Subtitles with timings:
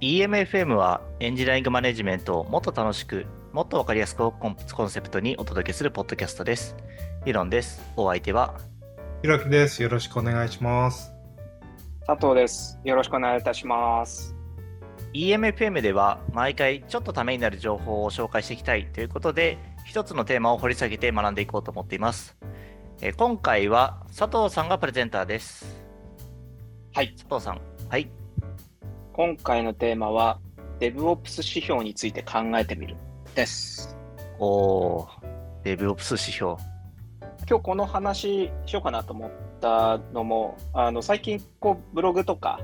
[0.00, 6.76] EMFM はエンジニアリングマネジメントをもっと楽しく、もっとわかりやすくをコンコンセプトにお届けするポッドキャストです。
[7.24, 7.80] 理論です。
[7.96, 8.60] お相手は、
[9.22, 9.82] ひろきです。
[9.82, 11.14] よろしくお願いします。
[12.06, 12.78] 佐藤です。
[12.84, 14.36] よろしくお願いいたします。
[15.14, 22.36] EMFM では毎回ちょっとためになる情報を紹介していきたいということで、一つのテーマを掘り下げて学んでいこうと思っています。
[23.00, 25.80] えー今回は佐藤さんがプレゼンターです。
[26.92, 27.14] はい。
[27.14, 27.60] 佐藤さん。
[27.88, 28.10] はい。
[29.16, 30.38] 今回のテーマは
[30.78, 32.96] DevOps 指標について考えてみる
[33.34, 33.96] です。
[34.38, 35.08] おー、
[35.64, 36.56] DevOps 指標。
[37.48, 42.60] 今日この話しようかなと思ったのも、あの最近こうブログとか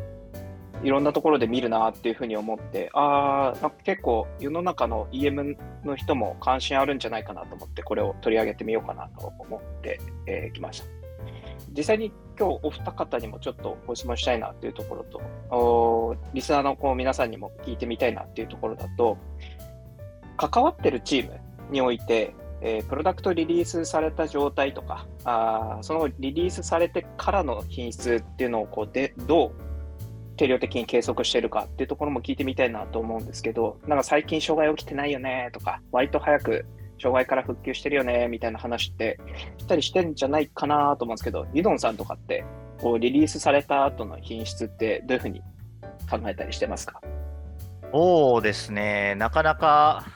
[0.83, 5.57] いろんなところで見るなっていうふうに思って、ああ、結構世の中の EM
[5.87, 10.87] の人も関心あるんじゃないかなと思って、これを取り上げてみようかなと思ってき、えー来ました。
[11.75, 19.19] 実際に今日お二方にもちょっとご質問したいなっていうところと、リスナーのこう皆さんにも聞いてみたいなっていうところだと、
[20.37, 21.41] 関わってるチーム
[21.71, 29.53] において、えープロダクトリリースされた状態とか、あそのリリースされてからの品質っていうのをこうでどう
[30.37, 36.67] 定量的に計測してるかっていうところも聞いてみたいなと思うんですけど、なんか最近障害起きてないよねとか、割と早く
[37.03, 39.19] 障害から復旧してるよねみたいな話って
[39.59, 42.45] したりしてんじゃないかなと思うんですけど、ユドンさんとかって
[42.81, 45.41] こうリリースされた後の品質ってどういうふうに
[46.09, 47.01] 考えたりしてますか？
[47.93, 49.17] そうですね。
[49.17, 50.07] なかなか、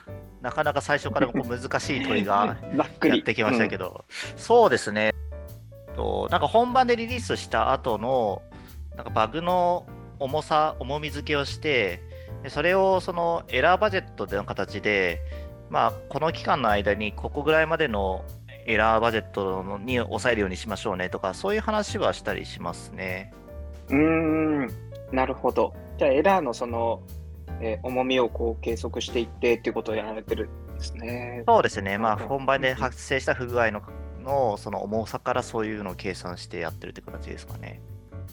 [0.41, 2.57] なかなか最初からこう難しい問いが。
[3.05, 4.05] やってきましたけど、
[4.37, 5.13] そうですね。
[5.97, 8.43] となんか本番でリリースした後の
[8.95, 9.87] なんかバグの
[10.21, 12.01] 重さ、重み付けをして、
[12.43, 15.21] でそれをそのエラーバジェットでの形で、
[15.71, 18.25] まあ、この期間の間にここぐらいまでの
[18.67, 23.33] エラーバジェットに抑えるようにしましょうねとか、そういう話はしたりしますね。
[23.89, 25.75] うん、うーんなるほど。
[25.99, 27.03] じゃあエラーのその、
[27.61, 31.43] えー重みをこう計測していってっていうことをやられてるんですね。
[31.47, 31.97] そうですね。
[31.97, 33.83] まあ、本番で発生した不具合の
[34.23, 37.81] のその重さからそういうのを計算してやってるって形ですかね。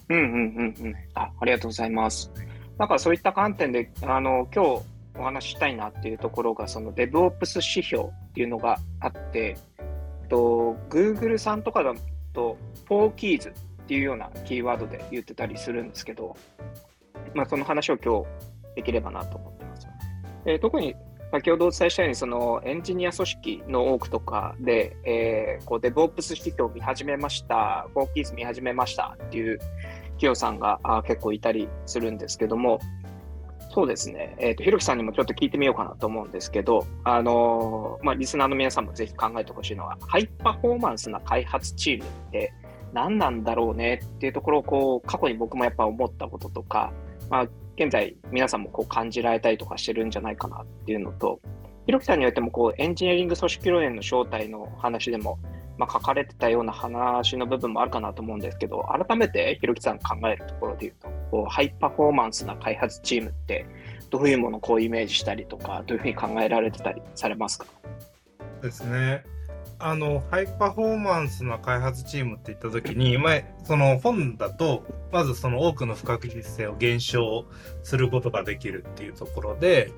[0.09, 0.95] うんうんうんうん。
[1.13, 2.31] あありがとうございます。
[2.77, 4.81] なんかそういった観点で、あの、今日
[5.17, 9.57] お話ししたいなっていうところが、その DevOps 指標っていうのがあって、
[10.29, 11.93] と Google さんとかだ
[12.33, 12.57] と
[12.89, 13.53] 4keys っ
[13.87, 16.35] ていうようなキーワードで言ってたりするんですけど、
[17.35, 18.27] まあその話を今日
[18.75, 19.87] できればなと思ってます。
[20.45, 20.95] えー特に
[21.31, 32.79] 先ほどお伝えしたように、そのエンジニア組織の多くとかで、えーこう DevOps 指標を見始めました、4keys 見始めましたっていう企業さんが結構いたりするんですけども、
[33.73, 42.53] そうですね、えーと、ひろきさんにもちょっと聞いてみようかなと思うんですけど、あのーまあ、リスナーの皆さんもぜひ考えてほしいのは、ハイパフォーマンスな開発チームって
[42.93, 46.93] 何なんだろうねっていうところをこう過去に僕もやっぱ思ったこととか、
[47.31, 51.39] まあ、現在皆さんもこう感じられたりとかしてるんじゃないかなっていうのと、
[51.85, 55.37] ひろきさんによってもこうエンジニアリング組織論への正体の話でも、
[55.77, 63.65] まあ、書かれてたような話の部分もあるかなと思うんですけど、改めてひろきさん考えるところで言うと、こうハイパフォーマンスな開発チームって
[64.09, 67.65] どういうものをこうイメージしたりとか、どういうふうに考えられてたりされますか？
[68.61, 69.23] ですね。
[69.85, 77.45] あの、ハイパフォーマンスな開発チームって言ったときに、前、その本だと、まずその多くの不確実性を減少
[77.83, 79.91] することができるっていうところで、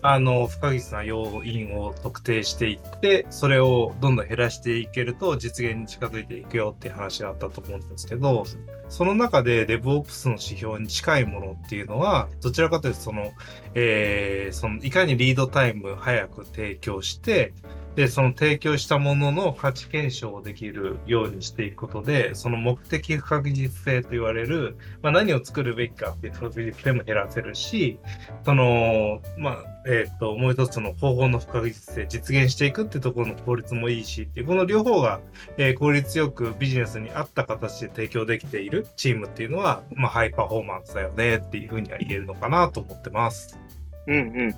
[0.00, 8.44] あの、不確実な要因を特定していって、それをどんどん減らしていけると実現に近づいていくよっていう話があったと思うんですけど、
[8.88, 13.32] その中で DevOps の指標に近いものっていうのは、どちらかというとその、
[13.74, 17.52] えーそのいかにリードタイム早く提供して、
[17.94, 27.98] で、その提供したものの価値検証をできるようにしていくことで、その目的不確実性と言われる、まあ、何を作るべきかっていう不確実性も減らせるし、
[28.44, 35.20] その、まあ、えっ、と、もう一つの方法の不確実性、実現していくっていうところの効率もいいしっていう、この両方が、
[35.58, 43.58] えー効率よくビジネスに合った形で提供できているチームっていうのは、まあ、ハイパフォーマンスだよねっていうふうには言えるのかなと思ってます。
[44.06, 44.18] うんう
[44.48, 44.54] ん。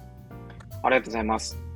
[0.83, 1.74] ありがとうございます。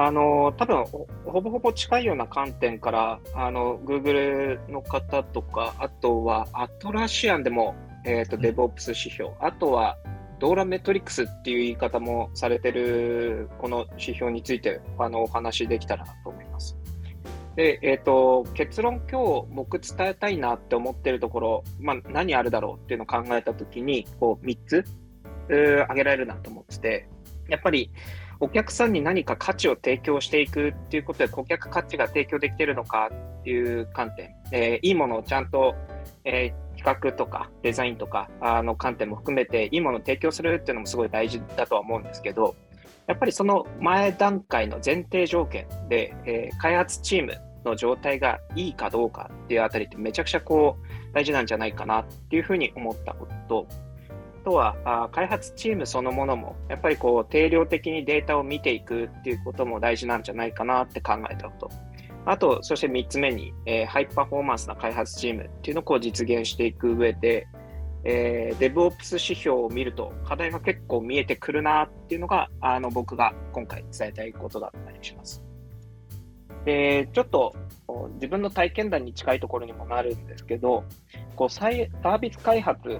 [0.00, 7.74] あの、多分ほほぼほぼ近いような観点から、あの、Google の方とか、あとはアトラシアンでも、
[8.04, 9.98] えっ、と、うん DevOps 指標、あとは
[10.38, 16.78] ドーラメトリックスっていう言い方もされてる、この指標について、あの、お話できたらなと思います。
[17.56, 24.84] で、えっ、と、結論今日僕伝えたいなって思ってるところ、まあ、何あるだろうっていうのを考えたときに、こう、3つ、
[25.48, 27.08] えー挙げられるなと思ってて、
[27.48, 27.90] やっぱり
[28.40, 35.74] お客さんに何か価値を提供していくっていうことで、顧客価値が提供できてるのかっていう観点、えーいいものをちゃんと、
[36.24, 42.54] えー企画とかデザインとかあの観点も含めていいものを提供するっていうのもすごい大事だとは思うんですけど、
[43.08, 53.66] やっぱりその前段階の前提条件で、えー、開発チームの状態がいいかどうかっていうあたりってめちゃくちゃこう大事なんじゃないかなっていうふうに思ったこと。
[53.66, 53.68] と、
[54.38, 61.70] とは開発チームそのものもやっぱりこう定量的にデータを見ていくっていうことも大事なんじゃないかなって考えたこと。
[62.26, 67.46] あと、そして3つ目に、えー、ハイパフォーマンスな開発チームっていうのをこう実現していく上で、
[68.04, 75.42] えー、DevOps 指標を見ると課題が結構見えてくるなっていうのがあの僕が今回伝えたいことだったりします。
[76.64, 77.56] で、ちょっと
[78.14, 80.84] 自分の体験談に近いところにもなるんですけど、
[81.34, 82.98] こうサービス開発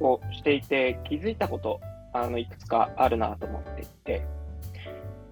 [0.00, 1.80] をしていて気づいたこと
[2.12, 4.22] あのいくつかあるなと思っていて、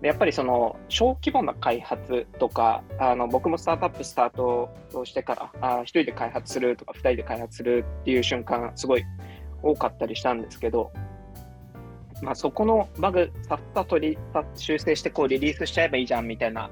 [0.00, 9.04] でやっぱりその小規模な開発とか、あの僕もスタートアップスタートをしてから、あ1人で開発するとか、2人で開発するっていう瞬間、すごい
[9.62, 10.92] 多かったりしたんですけど、
[12.22, 13.98] まあ、そこのバグ、さっさと
[14.54, 16.70] 修正してこうリリースしちゃえばいいじゃんみたいな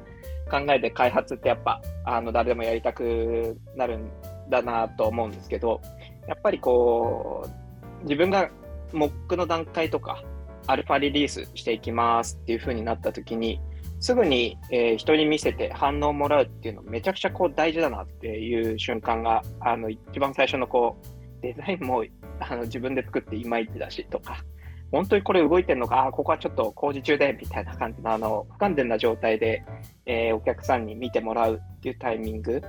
[0.51, 4.11] 考えで開発ってやっぱあの誰でもやりたくなるん
[4.49, 5.81] だなと思うんですけど、
[6.29, 7.66] やっぱりこう、
[8.03, 8.51] 自分が
[8.93, 10.23] モックの段階とか、
[10.67, 13.61] アルファリリースしていきますっていう風になった時に、
[14.01, 22.05] すぐに、えー、人に見せて反応をもらうっていうのめちゃくちゃこう大事だなっていう瞬間が、あの、一番最初のこう、デザインも
[22.41, 24.45] あの自分で作っていまいちだしとか、
[24.93, 29.65] 本当にこれ動いてるのか、あここはちょっと工事中でみたいな感じのあの不完全な状態で、
[30.07, 32.63] えー、お客さんに見てもらうっていうタイミング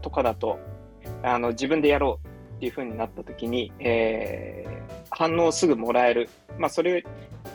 [0.00, 0.58] とかだと
[1.22, 2.27] あの自分でやろう
[2.58, 6.28] っていう風になった時に、えー、反応をすぐもらえる、
[6.58, 7.04] まあ、それ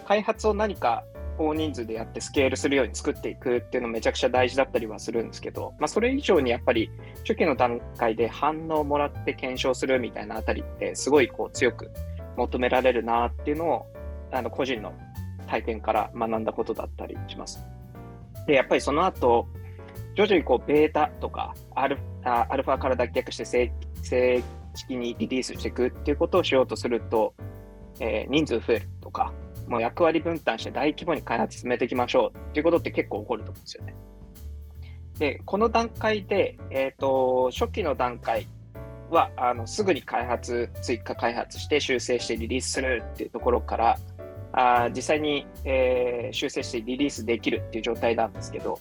[0.08, 1.04] 開発を何か
[1.38, 6.90] 大人数でやってスケールするように作っていくっていうのめちゃくちゃ大事だったりはするんですけど、まあ、それ以上にやっぱり
[7.20, 11.92] 初期の段階で反応をもらって検証するみたいなあたりってすごいこう強く
[12.38, 13.86] 求められるなっていうのを
[14.32, 14.94] あの個人の
[15.48, 17.60] 体験から学んだことだったりします。
[18.48, 19.48] で、やっぱりその後、
[20.16, 24.44] 徐々にこうベータとかアルアルファから脱却して正
[24.76, 27.34] 式にリリースしていくっていうことをしようとすると、
[28.00, 29.34] えー、人数増えるとか、
[29.68, 33.96] もう役割分担して大規模に開発進めていきましょうっていうことって結構起こると思うんですよね。
[35.20, 38.48] で、この段階で、えっ、ー、と、初期の段階
[39.10, 43.98] はあのすぐに開発、追加開発して修正してリリースするっていうところから、
[44.52, 48.80] あ実際に、えー、修正してリリースできるっていう状態なんですけど、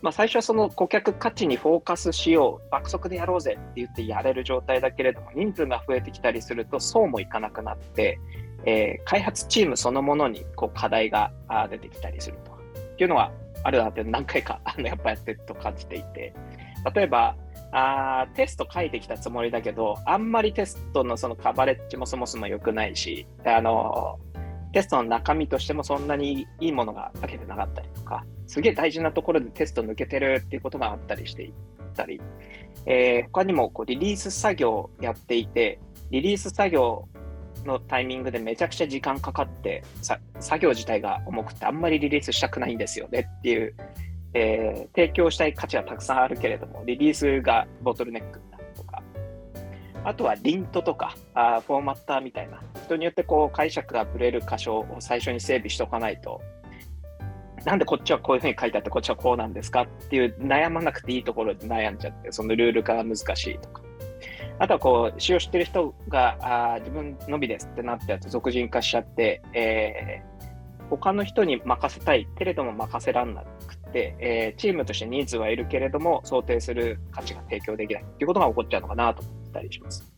[0.00, 8.20] まあ、最初はその顧客価値にフォーカスしよう、爆速でやろうぜって言ってやれる状態だけれども、人数が増えてきたりすると、そうもいかなくなって、
[8.64, 11.32] えー、開発チームそのものにこう課題が
[11.70, 12.58] 出てきたりすると。
[13.00, 16.34] いうのはあるなって何回か あのやっぱやってると感じていて、
[16.94, 17.36] 例えば、
[17.70, 24.18] あテスト書いてきたつもりだけど、あんまりテストのそのカバレッジもそもそも良くないし、あの
[24.72, 31.52] テストの中身としてもそんなにいいものが書けてなかったりとか、すげえ大事なところでテスト抜けてるっていうことがあったりしてい
[31.94, 32.20] たり、
[32.86, 35.80] えー、他にもこうリリース作業をやっていて、
[36.10, 37.08] リリース作業
[37.64, 39.82] のタイミングでめちゃくちゃ時間かかって
[40.40, 43.74] 作業自体が重くてあんまりリリースしたくないんですよねっていう
[44.34, 48.40] えー、提供したい価値はたくさんあるけれども、リリースがボトルネック、
[50.04, 56.40] あとはリントとかあフォーマッターみたいな、人によってこう解釈がぶれる箇所を最初に整備しておかないと、
[57.64, 63.82] なんでこっちはこういうふうに書いてあって、こっちはこうなんですかっていう悩まなくていいところで悩んじゃって、そのルール化が難しいとか。
[64.60, 79.22] あとはこう、使用してる人があ自分のみですってなってやと俗人化しちゃって、えー、他の人に任せたいけれども任せらんなくて、えー、チームとしてニーズはいるけれども、想定する価値が提供できないっていうことが起こっちゃうのかなと。
[79.22, 80.10] 思ったりします。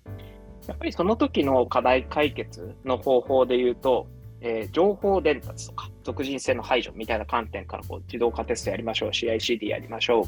[0.66, 4.06] やっぱりその時の課題解決の方法で言うと、
[4.40, 10.24] えー、情報伝達とか、属人性の排除みたいな観点からこう自動化テストやりましょう、CICD やりましょう、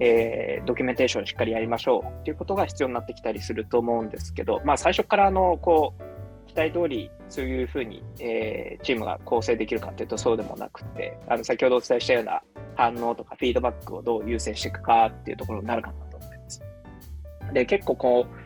[0.00, 6.14] えー、ドキュメンテーションしっかりやりましょうっていうことが必要になってきたりすると思うんですけど、まあ最初からあの、こう、
[6.46, 12.42] 期待通りそういうふうに、えー、チームが構成できるかというとそうでもなくて、あの先ほどお伝えしたような
[12.76, 16.62] 反応とかフィードバックをどう優先していくかっていうところになるかなと思います。
[17.52, 18.43] で、結構こう、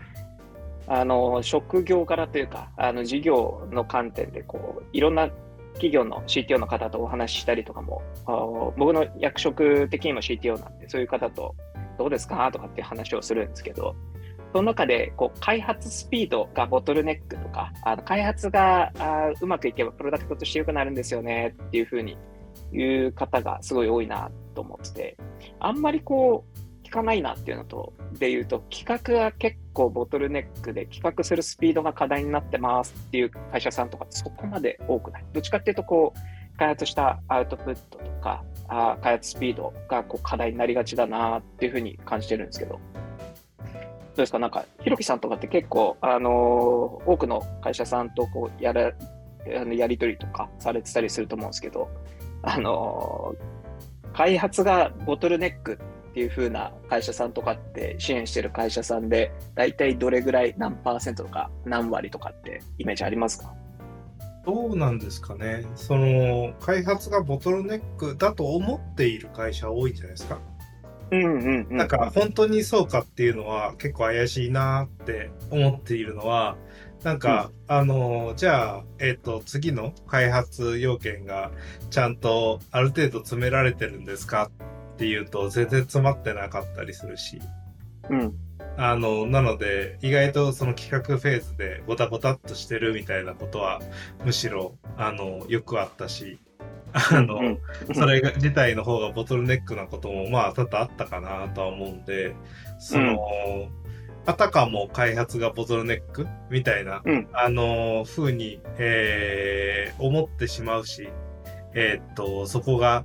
[0.88, 5.28] あの、職業柄というか、あの、事業の観点で、こう、いろんな
[5.74, 8.02] 企業の CTO の方とお話ししたりとかも、
[8.76, 11.54] 僕の役職的にも CTO なんで、そういう方と
[11.98, 12.50] どうですか？
[12.52, 13.94] とかっていう話をするんですけど、
[14.52, 22.16] その中でこう開発スピードがボトルネックとか、あの開発があうまくいけばプロダクトとして良くなるんですよねっていうふうに
[22.72, 25.16] 言う方がすごい多いなと思ってて、
[25.60, 26.57] あんまりこう、
[26.88, 35.24] 聞かないなっていうのと、で言うと、企画が結構ボトルネックで、企画するスピードが課題になってますっていう会社さんとか、そこまで多くない。
[35.32, 44.40] どっちかっていうと、こう、開発したアウトプットとか、あ開発スピードがこう課題になりがちだなっていうふうに感じてるんですけど、どうですか？
[44.40, 48.92] なんか、ひろきさんとかって結構、あのー多くの会社さんとこうやら
[49.56, 51.88] あのやり取りとかされてたりすると思うんですけど、
[52.42, 53.58] あのー
[54.12, 55.78] 開発がボトルネック
[56.18, 63.54] っていう風な会社さんとかって支援してる会社さんで、大体どれぐらい何パーセントとか何割とかってイメージありますか？
[64.44, 65.64] どうなんですかね。
[65.76, 70.40] その、開発がボトルネックだと思っている会社多いんじゃないですか？
[71.12, 71.76] うんうんうん。
[71.76, 76.56] なんか本当にそうかっていうのは結構怪しいなって思っているのは、
[77.04, 81.52] なんか、あの、じゃあ、えっ、と、次の開発要件が
[81.90, 84.50] ちゃんとある程度詰められてるんですか
[84.98, 87.40] っていうと全然詰まってなかったりするし、
[88.10, 88.34] うん。
[88.76, 93.80] あの、なので、意外とその企画フェーズでゴタゴタっとしてるみたいなことは、
[94.24, 96.40] むしろ、あの、よくあったし、
[96.92, 97.58] あの、うん。
[97.94, 102.34] それが自体の方がボトルネックなこともまあ多々あったかなとは思うんで、
[102.80, 103.20] その、
[104.26, 107.28] あたかも開発がボトルネックみたいな、うん。
[107.32, 111.08] あの、風に、えー思ってしまうし、
[111.74, 113.04] えーっと、そこが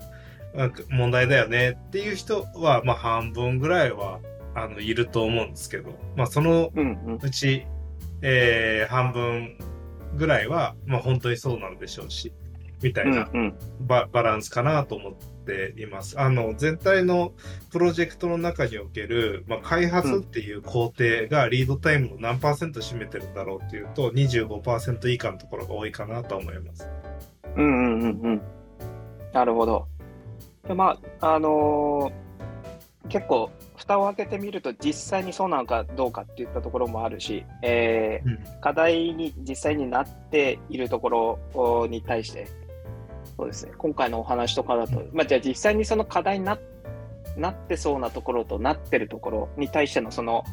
[0.89, 4.19] 問題だよねっていう人は、まあ半分ぐらいは、
[4.55, 7.65] あの、いると思うんですけど、まあそのうんうんうち、
[8.21, 9.57] えー半分
[10.15, 12.31] ぐらいは、まあ本当にそうなんでしょうし、
[12.83, 13.29] みたいな
[13.79, 15.13] バランスかなと思っ
[15.45, 16.19] ています。
[16.19, 17.33] あの、全体の
[17.71, 26.87] プロジェクトの中における、まあ、開発っていう工程がリードタイムの何パーセント占めてるんだろうっていうと、25%以下のところが多いかなと思います。
[27.55, 28.41] うんうんうんうん。
[29.33, 29.87] なるほど。
[30.67, 32.23] でまあ、あのー
[33.09, 38.61] 結構、蓋を開けてみると、実際にそうなのかどうかっていったところもあるし、えーうん。
[38.61, 42.47] 課題に実際になっているところに対して、
[43.35, 46.57] そうですね、今回のお話とかだと、まあ、じゃあ実際にその課題にな
[47.35, 50.43] なってそうなところとなってるところに対してのその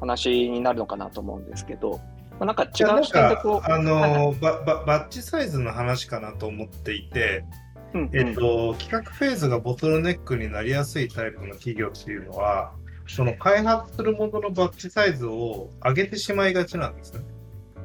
[0.00, 2.00] 話になるのかなと思うんですけど、
[2.38, 7.44] まあ、なんか違う視点でこう、あのバッチサイズの話かなと思っていて、
[7.94, 12.72] うんうんえっと、企画フェーズがボトルネックになりやすいタイプの企業っていうのは、
[13.08, 17.24] その開発するもののバッチサイズを上げてしまいがちなんですね。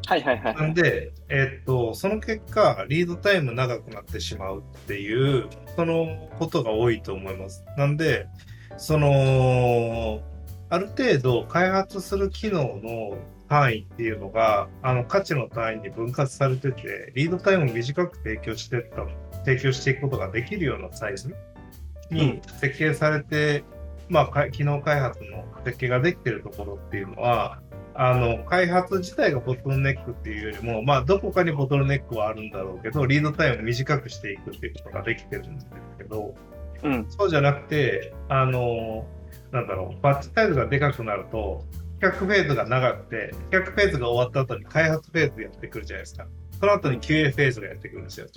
[0.06, 0.56] はいはいはい。
[0.56, 7.66] なんで、えっと、その結果、リードタイム長くなってしまうっていう、そのことが多いと思います。
[7.76, 8.28] なんで、
[8.78, 10.22] その、
[10.70, 13.18] ある程度開発する機能の
[13.50, 19.08] 単位っていうのが、あの、価値の単位に分割されてて、リードタイムを短く提供してった、
[19.46, 21.34] 提供していくことができるようなサイズ
[22.10, 23.64] に設計されて、
[24.10, 27.62] まあ、か機能開発の設計ができてるところっていうのは、
[27.94, 36.36] あの、開発自体がボトルネックっていうよりも、まあ、どこかにボトルネックはあるんだろうけど、リードタイムを短くしていくっていうことができてるんですけど、
[36.84, 39.08] うんそうじゃなくて、あの、
[39.52, 41.64] なんだろう、バッチサイズがでかくなると、
[42.02, 46.28] 企画フェーズが長くて、企画フェーズが終わった後に開発フェーズやってくるじゃないですか。
[46.60, 48.28] その後に QA フェーズがやってくるんですよ。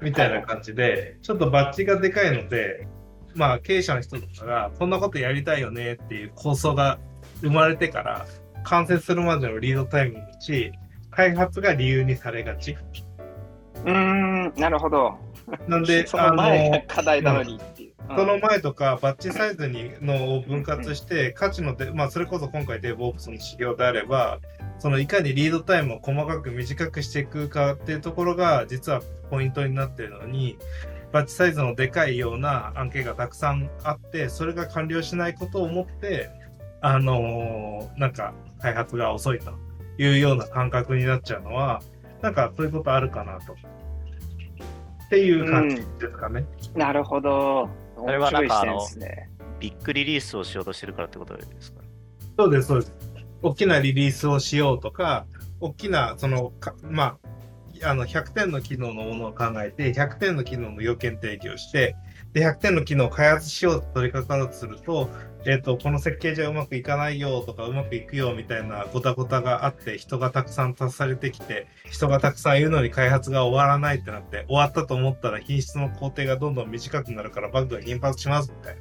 [0.00, 2.86] みたいな感じで、ちょっとバッチがでかいので、
[3.34, 6.98] まあ経営者の人とかが、こんなことやりたいよねっていう構想が
[7.40, 8.26] 生まれてから、
[8.64, 10.72] 完成するまでのリードタイムのうち、
[11.10, 12.76] 開発が理由にされがち。
[13.76, 15.16] うーん、なるほど。
[15.66, 17.87] なんで、 その前が課題なのにっていう。
[18.16, 24.38] その前とか、バッチサイズにのを分割して、価値ので、まあ、それこそ今回 DevOps の指標であれば、
[24.78, 30.56] そのいかにリードタイムを細かく短くしていくかっていうところが、実はポイントになっているのに、
[31.12, 36.30] バッチサイズのでかいような案件がたくさんあって、それが完了しないことを思って、
[36.80, 39.52] あのーなんか開発が遅いと
[39.98, 41.82] いうような感覚になっちゃうのは、
[42.22, 43.52] なんかそういうことあるかなと。
[43.52, 46.44] っていう感じですかね。
[46.74, 47.68] なるほど。
[48.06, 49.30] それはなんか面白い視点ですね。
[49.60, 51.82] ビッグリリースをしようとしてるからってことですか？
[52.38, 52.92] そうです、そうです。
[53.42, 55.26] 大きなリリースをしようとか、
[55.60, 57.18] 大きな、その、かま
[57.82, 61.96] あ、あの、100点の機能のものを考えて、100点の機能の要件提起をして、
[62.32, 65.08] で、100点の機能を開発しようと取り掛かろうとすると、
[65.46, 78.80] えっ、と、この設計じゃうまくいかないよとか、うまくいくよみたいなごたごたがあって、人がたくさん足されてきて、人がたくさんいるのに開発が終わらないってなって、終わったと思ったら品質の工程がどんどん短くなるからバグが頻発しますみたいな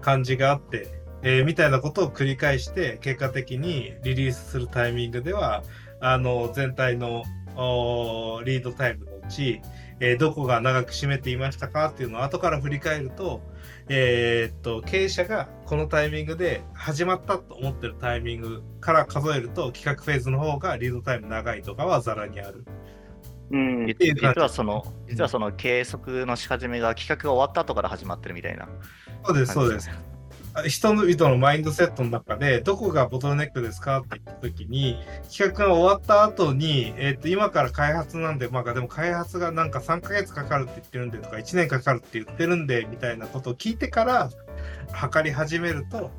[0.00, 0.86] 感じがあって、
[1.22, 5.64] えーみたいなことを繰り返して、結果的にリリースするタイミングでは、
[6.00, 7.24] あの、全体の
[8.44, 9.60] リードタイムのうち、
[10.00, 13.40] えーどこが長く占めていましたかっていうのを後から振り返ると、
[13.88, 22.64] えーっと、経営者がこのタイミングで始まったと思ってるタイミングから数えると、企画フェーズの方がリードタイム長いとかはざらにある。
[23.50, 23.86] うん。
[23.86, 28.68] 実実はその、実はその計測のし始めが企画が終わった後から始まってるみたいな
[29.24, 29.90] そうです、そうです。
[30.66, 34.98] 人々のマインドセットの中で、どこがボトルネックですかって言った時に、
[35.30, 44.30] 企画が終わった後に、えっ、と、今から開発なんで、まあでも開発がなんか3ヶ月かかるって言ってるんでとか、1年かかるって言ってるんで、みたいなことを聞いてから、
[44.92, 46.10] 測り始めると、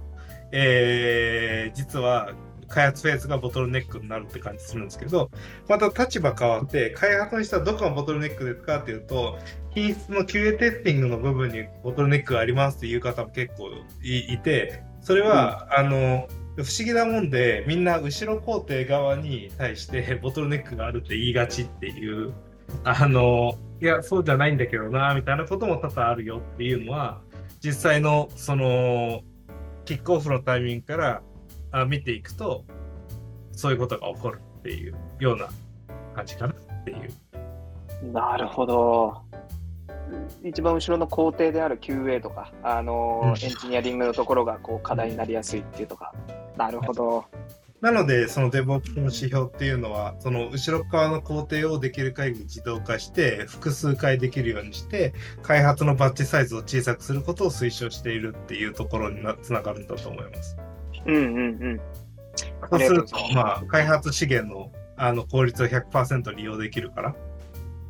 [0.51, 2.32] えー、実は
[2.68, 5.30] 開発フェーズがボトルネックになるって感じするんですけど、
[5.68, 9.38] また立場変わって、開発の人はどこがボトルネックですかっていうと、
[9.72, 13.70] 品質の QA テスティングの部分にボトルネックがありますっていう方も結構
[14.04, 22.34] いいて、それは、あの、不思議なもんで、みんな後ろ工程側に対して ボトルネックがあるって言いがちっていう、
[22.84, 27.22] あの、いや、そうじゃないんだけどな、みたいなことも多々あるよっていうのは、
[27.64, 29.22] 実際の、その、
[29.86, 31.22] キックオフのタイミングから
[31.72, 32.66] あ見ていくと、
[33.52, 35.50] そういうことが起こるっていうような
[36.16, 38.12] 感じかなっていう。
[38.12, 39.22] なるほど。
[40.44, 46.14] 一番後ろの工程である QA とか、あのうんエンジニアリングのところがこう課題になりやすいっていうとか。
[46.56, 47.26] なるほど。
[47.82, 60.58] なので、その DevOps の指標っていうのは、その後ろ側の工程をできる限り自動化して、複数回できるようにして、開発のバッチサイズを小さくすることを推奨しているっていうところになつながるんだと思います。
[61.06, 61.82] うんうんうん。
[62.70, 67.16] そうするとまあ、開発資源のあの効率を100%利用できるから、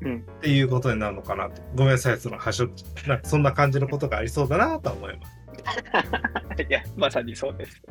[0.01, 1.61] うんっていうことになるのかなって。
[1.75, 2.69] ごめんなさい、その、はしょ、
[3.07, 5.37] なんかそんな感じのことがありそうだなとは思います。
[6.69, 7.81] いや、まさにそうです。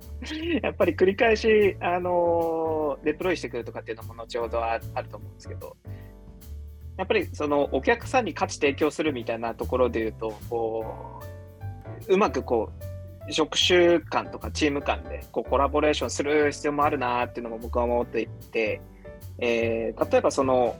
[0.62, 5.76] やっぱり繰り返し、あのデプロイしてくるとかっていうのも後ほどああると思うんですけど、
[6.96, 11.20] やっぱりそのお客さんに価値提供するみたいなところで言うと、こ
[12.08, 12.93] ううまくこう、
[13.30, 18.80] 職種間とかチーム間でこうコラボレーションする必要もあるなっていうのも僕は思っていて、
[19.38, 20.76] えー例えばその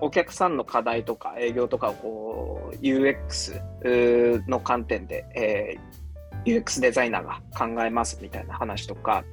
[0.00, 3.60] お客さんの課題とか営業とかをこう UX
[4.48, 6.00] の観点で、えー
[6.44, 9.24] UX デザイナーが考えますみたいな話とか、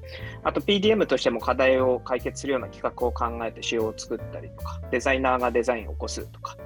[0.43, 6.57] あと PDM としても課題を解決するような企画を考えて仕様を作ったりとか、デザイナーがデザインを起こすとか、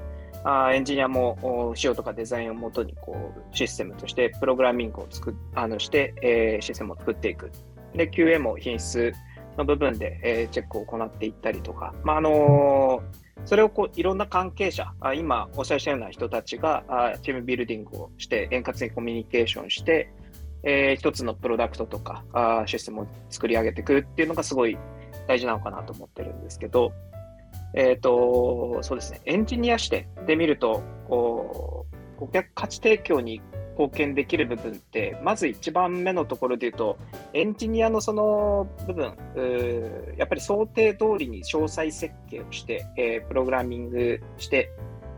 [0.43, 7.51] あエンジニアも仕様とかデザインをもとにこうシステムとしてプログラミングを作っあのして、えーシステムを作っていく。
[7.95, 9.13] で、QA も品質
[9.57, 20.11] の部分で、えーチェックを行っていったりとか、まああのーそれをこういろんな関係者、あ今おっしゃったような人たちがあチームビルディングをして、円滑にコミュニケーションして、
[20.63, 24.77] えー一つのプロダクトとかあシステムを作り上げていくっていうのがすごい
[25.27, 26.93] 大事なのかなと思ってるんですけど、
[27.73, 31.85] えっ、と、そうですね、エンジニア視点で見ると、こ
[32.17, 36.97] う、顧客価値提供に貢献できる部分って、まず一番目のところで言うと、
[37.33, 39.15] エンジニアのその部分、
[40.17, 44.71] やっぱり想定通りに詳細設計をして、えープログラミングして、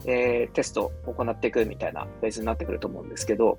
[0.06, 3.58] えーテストを行っていくみたいなフェーズになってくると思うんですけど、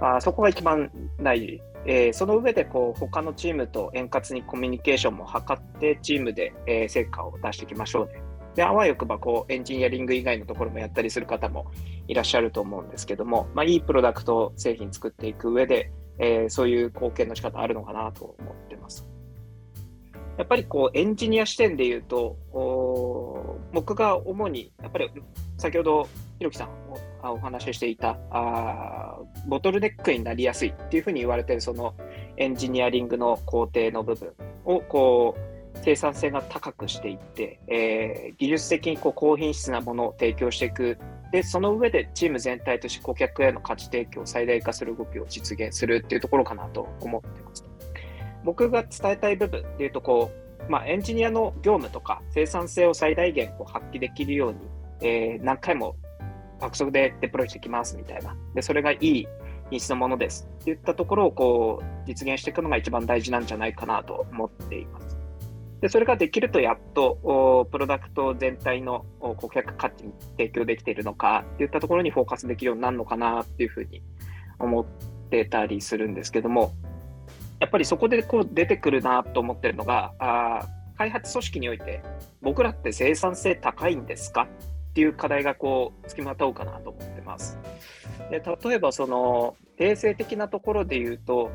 [0.00, 1.62] あそこが一番大事。
[1.90, 8.22] えーその上でこう他のチームと円滑にコミュニケーションも図ってチームで、えー成果を出していきましょうね。
[8.54, 11.70] で、あわよくばこうエンジニアリング以外のところもやったりする方も
[12.06, 19.08] いらっしゃると思うんですけども、まあ、いいプロダクト製品作っていく上で、えーそういう貢献の仕方あるのかなと思ってます。
[20.36, 22.36] やっぱりこうエンジニア視点で言うと、
[23.72, 25.10] 僕が主に、やっぱり
[25.56, 26.68] 先ほどひろきさん
[27.22, 31.94] お話ししていたあボトルネックになりやすいっていうふうに言われてるその
[32.36, 34.32] エンジニアリングの工程の部分
[34.64, 40.98] をこう生産性が高くしていって、えー技術的にこう高品質なものを提供していく
[41.32, 47.64] でその上でチーム全体として顧客への価値提供を最大化する動きを実現するっていうところかなと思ってます。
[48.44, 50.30] 僕が伝えたい部分でいうとこ
[50.68, 54.58] う、まあ、エンジニアの業務とか生産性を最大限こう発揮できるように、
[55.00, 55.96] えー何回も
[56.60, 58.36] 爆速でデプロイしてきますみたいな。
[58.54, 59.28] で、それがいい
[59.70, 65.18] 品質のものですっていったところをこう実現していくのが一番大事なんじゃないかなと思っています。
[65.80, 74.02] で、それができるとやっと、プロダクト全体の顧客価値に提供できているのかっていったところにフォーカスできるようになるのかなっていうふうに
[74.58, 74.84] 思っ
[75.30, 76.72] てたりするんですけども、
[77.60, 80.66] やっぱりそこでこう出てくるなと思ってるのが、あ
[80.96, 82.02] 開発組織において、
[82.42, 84.48] 僕らって生産性高いんですか？
[84.98, 87.56] ていう課題がこう、付きまとうかなと思ってます。
[88.30, 91.52] で例えば、その、定性的なところで言うと、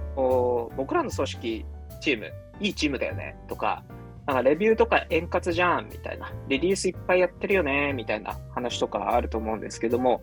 [0.77, 1.65] 僕らの組織、
[1.99, 3.84] チーム、いいチームだよねとか、
[4.25, 10.21] なんかレビューとか円滑じゃんみたいな、リリースいっぱいやってるよねみたいな話とかあると思うんですけども、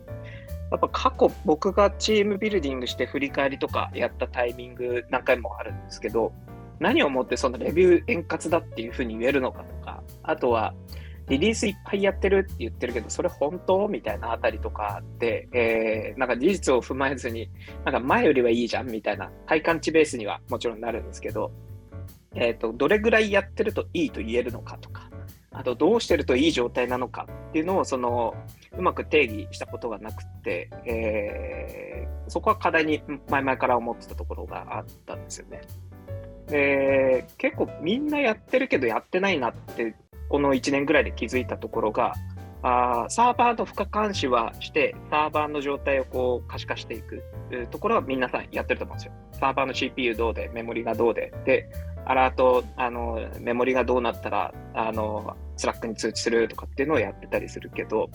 [0.71, 6.33] やっぱ過去僕がチームビルディングして振り返りとかやったタイミング何回もあるんですけど、
[6.79, 10.73] 何をもってそのレビュー円滑だっていうふうに言えるのかとか、あとは
[11.31, 13.87] リリースいっぱいやってるって言ってるけど、それ本当？
[13.87, 17.49] みたいなあたりとかで、えー、なんか事実を踏まえずに、
[17.85, 21.53] なんか前よりはいいじゃんみたいな体感値ベースにはもちろんなるんですけど、
[22.35, 25.09] えっ、ー、と、どれぐらいやってるといいと言えるのかとか、
[25.51, 28.35] あとどうしてるといい状態なのかっていうのを、その、
[28.77, 35.61] うまく定義したことがなくて、えー、そこは課題に前々から思ってたところがあったんですよね。
[36.47, 39.95] で、結構みんなやってるけどやってないなって、
[40.31, 42.13] この1年ぐらいで気づいたところが、
[42.63, 47.21] あーサーバーの負荷監視はして、サーバーの状態をこう可視化していく
[47.69, 49.13] ところは皆さんやってると思うんですよ。
[49.33, 51.69] サーバーの CPU どうで、メモリがどうで、で、
[52.05, 58.09] アラート、あの、メモリがどうなったら、あの、 Slack に通知するとかっていうのをやってたりするけど、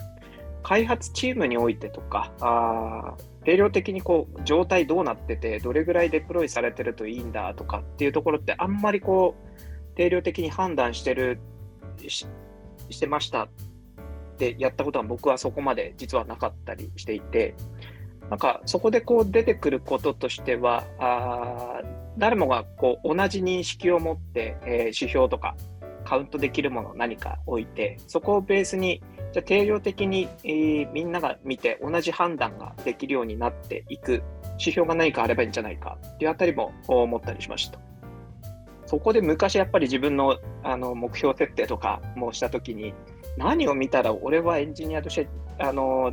[0.62, 11.38] 開発チームにおいてとか、あ定量的にこう状態どうなってて、どれぐらいデプロイされてるといいんだとかっていうところって、あんまりこう、定量的に判断してる
[12.08, 12.26] し、
[12.90, 13.48] してましたっ
[14.38, 17.54] てやったことは僕はそこまで実はなかったりしていて、
[18.30, 21.80] なんかそこでこう出てくることとしては、あ
[22.18, 25.54] 誰もがこう同じ認識を持って、えー、指標とか
[26.04, 37.78] カウントできるもの何か置いて、そこをベースに、じゃ定量的に、えー、みんなが見て同じ判断ができるようになっていく指標が何かあればいいんじゃないかっていうあたりも思ったりしました。
[38.86, 42.94] そこで昔やっぱり自分のあの目標設定とかもしたときに、
[43.36, 46.12] 何を見たら俺はエンジニアとしてあの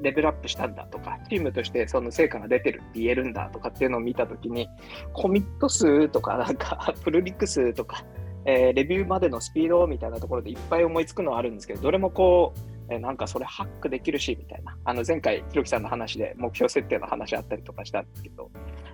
[0.00, 4.68] レベルアップしたんだとか、チームとしてその成果が出てるって言えるんだとかっていうのを見たときに、
[5.12, 8.04] コミット数とか、なんか、プルリック数とか、
[8.44, 14.76] えー、レビューまでのスピードみたいなところでいっぱい思いつくのはあるんですけど、どれもこう、え、なんかそれハックできるし、みたいな。
[14.84, 18.50] あの、前回、ひろきさんの話で目標設定の話あったりとかしたんですけど、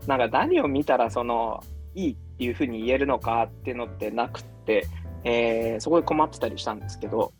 [0.07, 1.63] なんか何を見たら、その、
[1.94, 4.87] いいっていうふうに言えるのかっていうのってなくて、
[5.24, 7.33] えー、そこで困ってたりしたんですけど、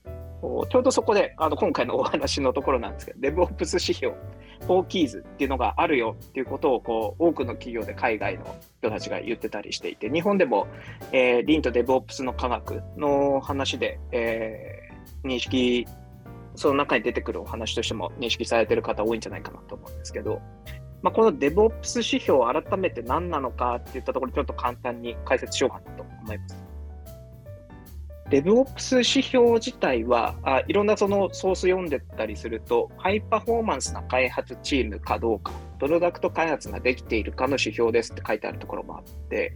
[0.71, 4.15] ちょうどそこで、あの今回のお話のところなんですけど、DevOps 指標、
[4.61, 8.45] 4キーズっていうのがあるよっていうことをこう多くの企業で海外の
[8.81, 10.67] 人たちが言ってたりしていて、日本でも、
[11.13, 15.87] えー、リンと DevOps の科学の話で、えー、認識、
[16.57, 20.41] その中に出てくるお話としても認識されてる方多いんじゃないかなと思うんですけど、
[21.05, 26.65] まあ、この DevOps 指標改めて何なのかっていったところ、ちょっと簡単に解説しようかなと思います。
[28.31, 39.55] DevOps 指標自体はあ、いろんなそのソース読んでたりすると、ハイパフォーマンスな開発チームかどうか、プロダクト開発ができているかの指標ですって書いてあるところもあって、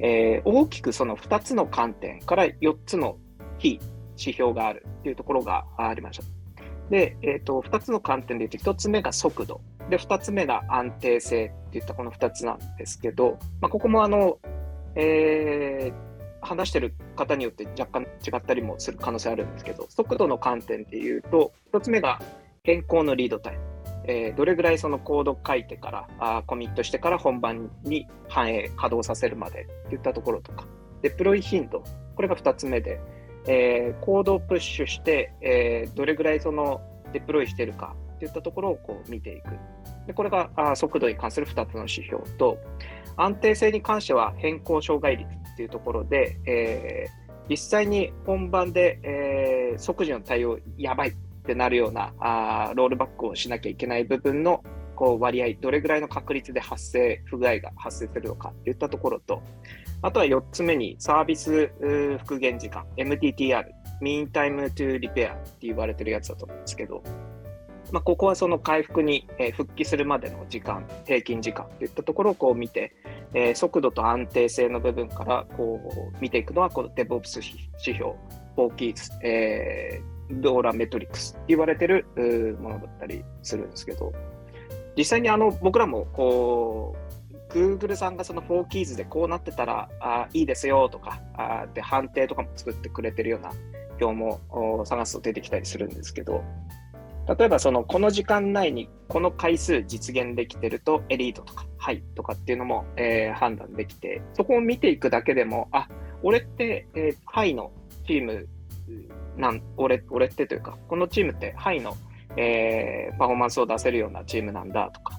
[0.00, 3.18] えー、大きくその2つの観点から4つの
[3.58, 3.78] 非
[4.16, 6.24] 指標があるっていうところがありました。
[6.90, 14.38] で、えーと、2つの観点で言うと、1つ目が速度、で2つ目が安定性っていったこの2つなんですけど、まあ、ここもあの、
[14.94, 16.08] えー
[16.40, 22.20] 話してる方によって若干違ったりもする可能性あるんですけど、速度の観点でいうと、1つ目が
[22.62, 23.62] 変更のリードタイム。
[24.10, 30.66] えー、どれぐらいそのコード書いてからあ、コミットしてから本番に反映、稼働させるまでといったところとか。
[31.02, 31.84] デプロイ頻度。
[32.16, 33.00] これが2つ目で、
[33.46, 36.80] えー、コードをプッシュして、えー、どれぐらいその
[37.12, 39.48] デプロイしてるかといったところをこう見ていく。
[40.08, 42.58] でこれがあ速度に関する2つの指標と、
[43.16, 59.42] 安定性に関しては変更障害率っていうところで、えー、実際に本番で、えー、即時の対応やばいってなるようなあロールバックをしなきゃいけない部分のこう割合、どれぐらいの確率で発生、不具合が発生するのかっていったところと、
[60.00, 61.70] あとは4つ目にサービス
[62.18, 63.64] 復元時間、MTTR、
[64.00, 67.02] Mean Time to Repair って言われてるやつだと思うんですけど、
[67.92, 72.92] まあ、ここはその回復に、え復帰するまでの時間、平均時間といったところをこう見て、
[73.34, 75.80] えー、速度と安定性の部分からこ
[76.14, 78.12] う見ていくのは、この DevOps 指標、
[78.56, 82.06] 4キーズ、えー、ドーラメトリックスって言われてる
[82.60, 84.12] ものだったりするんですけど、
[84.96, 87.08] 実際にあの僕らもこう、
[87.50, 93.52] Google さんがその4キーズでこうなってたらあいいですよとかあで判定とかも作ってくれてるような
[94.00, 96.44] 表も探すと出てきたりするんですけど、
[97.36, 105.88] 例えばそのこの時間内にこの回数実現できてるとエリートとかハイとかっていうのも、えー、判断できて、そこを見ていくだけでも、あ、
[106.22, 107.72] 俺って、えー、ハイの
[108.06, 108.48] チーム
[109.36, 111.96] なん、俺、俺ってというか、このチームってハイの、
[112.36, 115.18] えー、パフォーマンスを出せるようなチームなんだとか、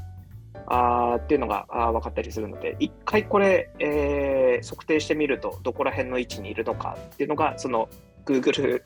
[0.68, 7.90] あっていうのがあ分かったりするので、一回これ、えー、測定してみると、どこら辺の位置にいるのかっていうのが、その
[8.26, 8.84] Google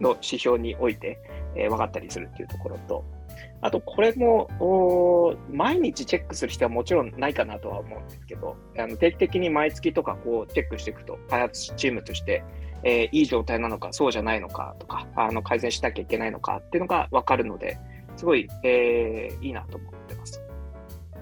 [0.00, 1.18] の指標において、
[1.54, 3.04] えー、分かったりするっていうところと、
[3.60, 4.48] あと、これも
[5.50, 12.44] 毎日チェックする必要はもちろんないかなとは思うんですけど、あの定期的に毎月とかこうチェックしていくと、開発チームとして、
[12.84, 17.78] えーいい状態なのか、そうじゃないのかとか、あの改善しなきゃいけないのかっていうのが分かるので、
[18.16, 20.42] すごい、えーいいなと思ってます。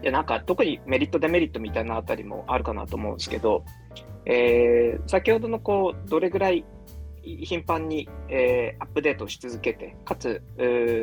[0.00, 3.64] で、なんか特にメリット、デメリットみたいなあたりもあるかなと思うんですけど、
[4.24, 6.64] えー先ほどのこう、どれぐらい
[7.22, 10.42] 頻繁に、えーアップデートし続けて、かつ、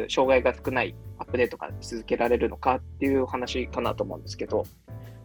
[0.09, 4.65] 障害が少ないアップデートがし続けられるのかっていう話かなと思うんですけど、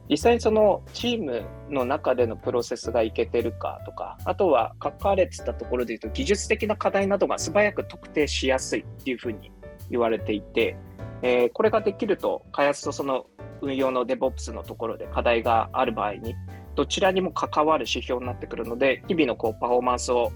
[0.08, 9.50] 実際にそのチームの中でのプロセスがいけてるかとか、あとは書かれてたところで言うと、技術的な課題などが素早く特定しやすいっていうふうに
[9.90, 10.76] 言われていて、
[11.22, 13.26] えーこれができると、開発とその
[13.62, 16.34] 運用の DevOps のところで課題がある場合に、
[16.74, 20.32] どちらにも関わる指標になってくるので、日々のこうパフォーマンスを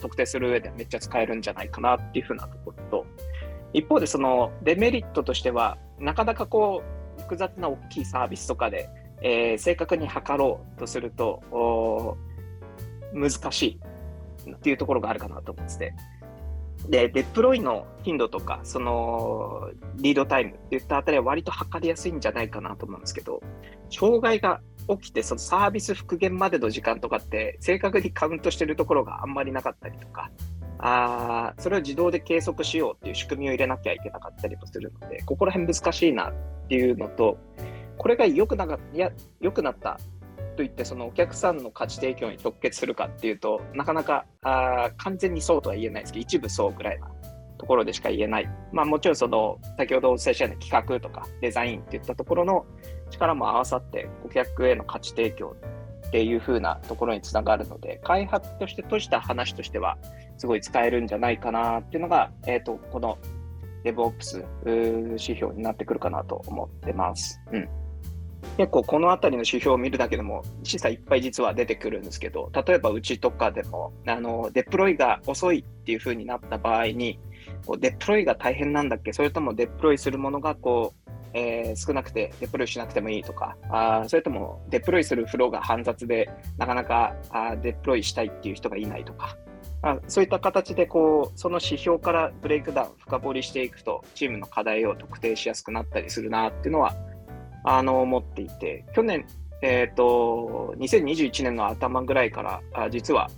[0.00, 3.06] 特定する上でめっちゃ使えるんじゃないかなっていうふうなところと、
[3.72, 6.82] 一方でそのデメリットとしては、なかなかこ
[7.18, 8.88] う複雑な大きいサービスとかで、
[9.22, 12.16] えー正確に測ろうとすると
[13.12, 13.80] 難し
[14.46, 15.94] いっていうところがあるかなと思ってて。
[16.88, 23.42] で、デプロイの頻度とか、そのリードタイムっていったあたりは割と測りやすいんじゃないかなと思うんですけど、
[23.90, 30.30] 障害が起きて、そのサービス復元までの時間とかって、正確にカウントしてるところがあんまりなかったりとか、
[30.78, 36.32] あそれを自動で計測しようっていう仕組みを入れなきゃいけなかったりもするので、ここら辺難しいなっ
[36.68, 37.38] ていうのと、
[37.98, 39.98] これが良くなかいや良くなった
[40.56, 47.10] といって、そのお客さんの価値提供に直結するかっていうと、なかなかあ完全にそうとは言えないですけど、一部そうぐらいな
[47.56, 48.50] ところでしか言えない。
[48.72, 52.66] まあもちろんその、先ほどお伝えしたような企画とかデザインっていったところの
[53.10, 55.56] 力も合わさって、顧客への価値提供
[56.06, 59.98] っていう風なところにつながるので、開発として閉じた話としては、
[60.38, 63.18] すごい使えるんじゃないかなっていうのが、えっ、と、この
[63.84, 64.44] DevOps
[65.10, 67.40] 指標になってくるかなと思ってます。
[67.52, 67.68] うん。
[68.56, 77.18] 結構このあたりの指標を見るだけでも示唆いっぱい実は出てくるんですけど、例えばうちとかでも、あの、デプロイが遅いっていう風になった場合に、
[77.66, 79.12] こうデプロイが大変なんだっけ？
[79.12, 89.36] それともデプロイするものがこう、えー少なくてデプロイしなくてもいいとか、あそれともデプロイするフローが煩雑でなかなかあデプロイしたいっていう人がいないとか、
[89.82, 96.94] あそういった形でこうその指標からブレイクダウン、深掘りしていくと、チームの課題を特定しやすくなったりするなっていうのは、
[97.64, 99.26] あの思っていて、去年、
[99.62, 103.28] えっ、と、2021年の頭ぐらいから、あ実は、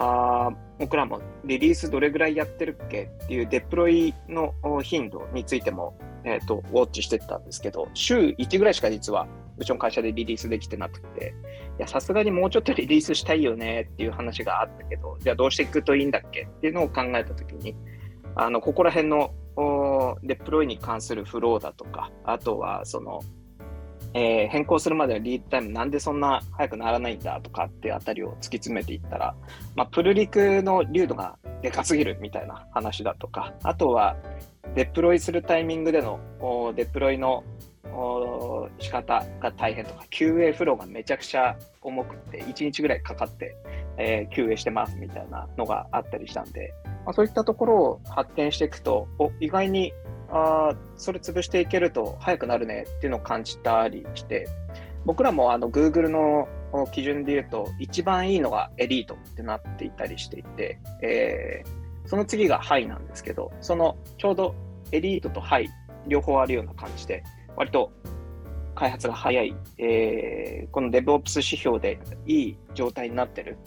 [0.00, 11.34] あ僕らもリリースどれぐらいやってるっけっていうデプロイの頻度についても、えっ、と、ウォッチしてたんですけど、週1ぐらいしか実は、うちの会社でリリースできてなくて、
[11.78, 17.74] いや、さすがにもうちょっとリリースしたいよねっていう話があったけど、じゃあどうしていくといいんだっけっていうのを考えたときに、
[18.36, 19.32] あの、ここら辺の
[20.22, 23.20] デプロイに関するフローだとか、あとは、その、
[24.14, 29.34] えー変更するまでのリードタイムなんでそんな早くならないんだとかってあたりを突き詰めていったら、
[29.76, 34.16] まあ、プルリクの流度がでかすぎるみたいな話だとか、あとは
[34.74, 36.20] デプロイするタイミングでの
[36.74, 37.44] デプロイの
[38.78, 43.56] 仕方が大変とか、QA フローがめちゃくちゃ重くて、1日ぐらいかかって、
[43.96, 46.72] えー QA してますみたいなのがあったりしたんで、
[47.04, 49.92] まあ、そういったところを発見していくと、お意外に
[50.30, 54.48] あそれ潰していけると早くなるねっていうのを感じたりして、
[55.04, 56.48] 僕らもあの Google の
[56.92, 64.54] 基準で言うと、一番いいのがエリートってなっていたりしていて、えーその次がハイなんですけど、そのちょうど
[64.92, 65.68] エリートとハイ
[66.06, 67.22] 両方あるような感じで、
[67.54, 67.92] 割と
[68.74, 73.58] 開発が早い、えーこの DevOps 指標でいい状態になってる、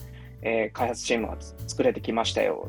[0.41, 2.67] えー開発チームが作れてきましたよ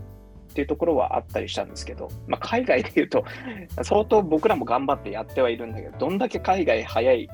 [0.53, 3.25] っていうところはあったりしたんですけど、まあ、海外で言うと、
[3.83, 7.29] 相当僕らも頑張ってやってはいるんだけど、どんだけ海外早い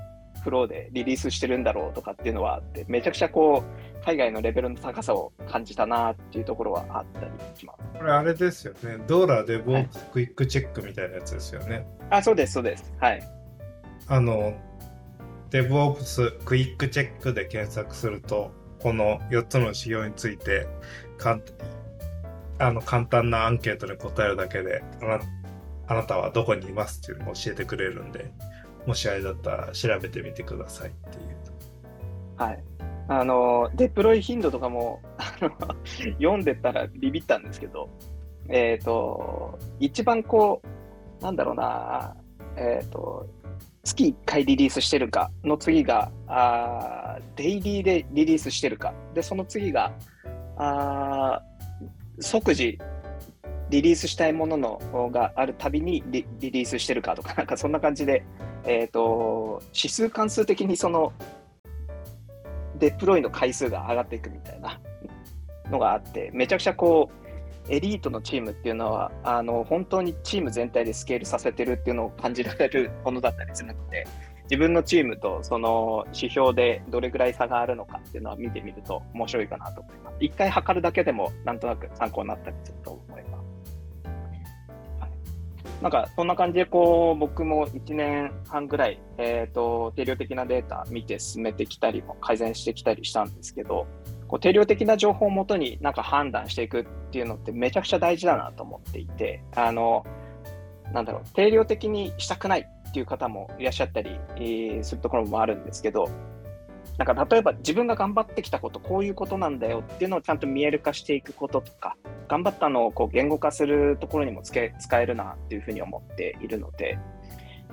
[0.44, 7.98] フローでリリースしてるんだろうとかっていうのはあって、めちゃくちゃこう、海外のレベルの高さを感じたなっていうところはあったりします。
[7.98, 8.98] これあれですよね。
[9.06, 11.86] ドーラデブオはいプクイックチェックみたいなやつですよね。
[12.10, 12.94] あ、そうです、そうです。
[13.00, 13.22] はい。
[14.06, 14.54] あの、
[15.50, 20.66] DevOps クイックチェックで検索すると、この4つの指標について、
[21.18, 21.42] かん
[22.58, 24.82] あの簡単なアンケートに答えるだけで
[25.88, 28.30] あな、たはどこにいますっていうのを教えてくれるんで、
[28.86, 31.36] もしあれだったら調べてみてくださいっていう。
[32.36, 32.62] はい。
[33.08, 35.00] あの、デプロイ頻度とかも、
[36.20, 37.88] 読んでたらビビったんですけど、
[38.48, 40.60] えっ、と、一番こ
[41.20, 42.16] う、なんだろうな、
[42.56, 43.26] えっ、と、
[43.82, 48.92] 月1回リリースしてるかの次が、あデイリーでリリースしてるか。
[49.14, 49.92] で、その次が、
[50.58, 51.42] あ
[52.20, 52.78] 即時
[53.70, 58.24] リリースしたいもののがあるたびにリリースしてるかとか、 なんかそんな感じで、
[58.64, 61.12] えっ、と、指数関数的にその、
[62.78, 64.80] デプロイの回数が上がっていくみたいな
[65.70, 74.06] のがあって、めちゃくちゃこう、エリートのチームっていうのは、あの、本当にチーム全体でスケールさせてるっていうのを感じられるものだったりするので、
[74.50, 80.16] 自分のチームとその指標でどれぐらい差があるのかっていうのは見てみると面白いかなと思います。
[80.20, 84.10] 一回測るだけでもなんとなく参考になったりすると思います。
[85.00, 93.86] はい、なんかそんな感じでこう僕も1年半ぐらい、えーと、定量的なデータ見て進めてきたりも改善してきたりしたんですけど、
[94.28, 100.06] こう定量的な情報をもとになんか判断していくっていうのってめちゃくちゃ大事だなと思っていて、あの、
[100.94, 106.08] なんだろう、定量的にしたくないっていう方もいらっしゃったり、えー、するところもあるんですけど、
[106.96, 111.96] なんか例えば自分が頑張ってきたこと、こういうことなんだよっていうのをちゃんと見える化していくこととか、
[112.26, 116.98] 頑張ったのをこう言語化するところにもつけ使えるなっていうふうに思っているので、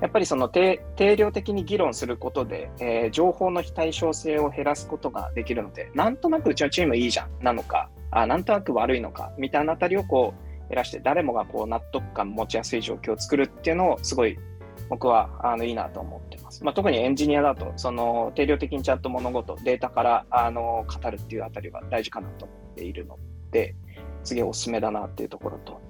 [0.01, 0.79] やっぱりその定
[1.17, 14.37] 量的に議論することで、えー、情報の非対称性を減らすことができるので、なんとなくうちのチームいいじゃんなのか、あなんとなく悪いのかみたいなあたりをこう減らして、誰もがこう納得感持ちやすい状況を作るっていうのをすごい
[14.89, 16.63] 僕はあのいいなと思ってます。
[16.63, 23.17] まあ、特にエンジニアだと、その定量的にちゃんと物事、データからあの語るっていうあたりは大事かなと思っているの
[23.51, 23.75] で、
[24.23, 25.81] すげえおすすめだなっていうところと、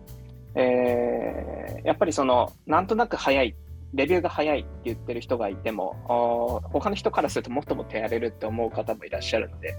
[0.55, 3.55] えー、やっぱりその、なんとなく早い
[3.95, 5.95] レビューが早いって言ってる人がいても、
[6.71, 9.73] 他の人からするともっともっとやれるって思う方もいらっしゃるので、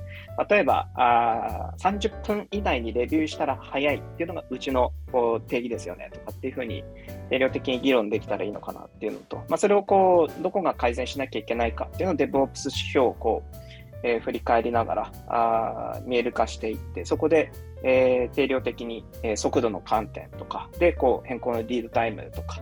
[0.49, 6.83] 例えばあ30分以内にレビューしたら早いっていうのがうちのこう定義ですよねとかっていうふうに
[7.29, 13.57] 定量的に議論できたらいいのかなっていうのと、まあ、それをこうどこが改善しなきゃいけないかっていうのを DevOps 指標をこう、
[14.03, 17.53] えー、振り返りながらあ見える化していって、そこで、
[17.83, 22.61] えー、定量的に、えー、速度の観点とかでこう変更のリードタイムとか、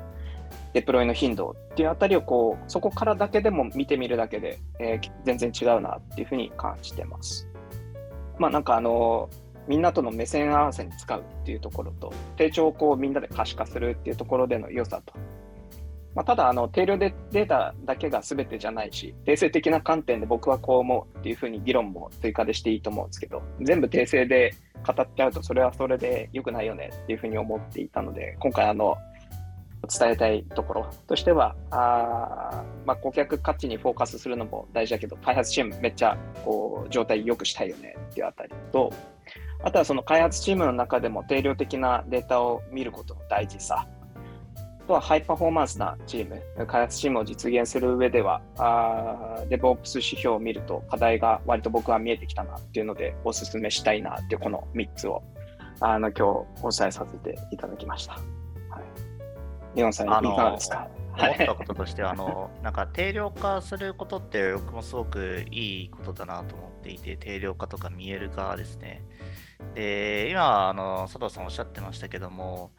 [0.75, 7.49] デプロイの頻度っていうあたりをこうそこからだけでも見てみるだけで、えー、全然違うなっていうふうに感じてます。
[8.39, 9.31] まあなんかあの
[9.67, 15.15] みんなとの目線合わせに使うっていうところと、定調をこうみんなで可視化するっていうところでの良さと、
[16.15, 24.53] まあ、ただあの定量でデータだけが全てじゃないし、定性的な観点で僕はこう思うっていうふうに議論も追加でしていいと思うんですけど、全部訂正で
[24.87, 28.97] 語っちゃうとそれはそれで良くないよねっていうふうに思っていたので、今回あの
[29.87, 38.92] 伝えたいところとしては、あまあ、顧客価値にフォーカスするのも大事だけど、開発チームめっちゃこう状態良くしたいよねっていうあたりと、
[39.62, 43.87] あとはその開発チームの中でも定量的なデータを見ることの大事さ、
[44.85, 55.23] あとはハイパフォーマンスなチーム、開発チームを実現する上では、あ DevOps 指標を見ると課題が割と僕は見えてきたなっていうので、お勧めしたいなっていうこの3つを
[55.81, 56.23] あの今日
[56.62, 58.18] お伝えさせていただきました。
[59.75, 60.89] リオンさん、いかがですか？
[61.17, 69.03] 思ったこととしては、あの、なんか定量化することって僕もすごくいいことだなと思っていて、定量化とか見える化ですね。
[69.75, 72.73] で、今、あの、佐藤さんおっしゃってましたけども、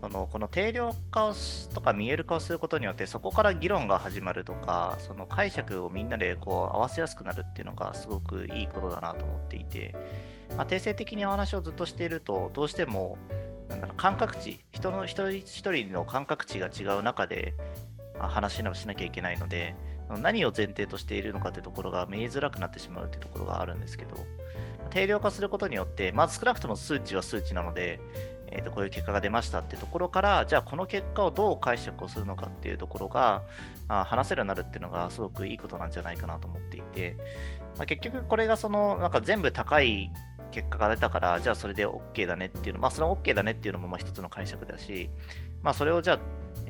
[0.00, 1.32] そのこの定量化
[1.74, 9.96] とか見える化をすることによってそこから議論が始まるとかその解釈をみんなでこう合わせやすくなるっていうのがすごくいいことだなと思っていて、
[10.56, 13.18] まあ、定性的にお話をずっとしているとどうしても
[13.68, 14.60] なんだろう感覚値。
[14.70, 17.54] 人の一人一人の感覚値が違う中で
[18.18, 19.74] 話をしなきゃいけないので
[20.22, 24.16] 何を前提としているのかというところが見えづらくなってしまうというところがあるんですけど
[24.90, 28.00] 定量化することによってまず少なくとも数値は数値なので
[28.50, 33.42] えー、とこういう結果が出ましたっていうところから、じゃあこの結果をどう解釈をするのかっていうところが、
[33.88, 37.16] あ話せるようになるっていうのがすごくいいことなんじゃないかなと思っていて、
[37.76, 40.10] まあ、結局これがその、なんか全部高い
[40.50, 45.10] 結果が出たから、じゃあそれで OK だねっていうの、まあそれ OK だねっていうのもまあ一つの解釈だし、
[45.62, 46.18] まあそれをじゃあ、